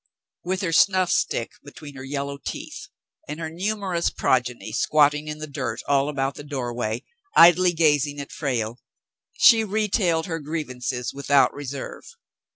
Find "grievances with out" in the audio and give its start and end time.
10.39-11.53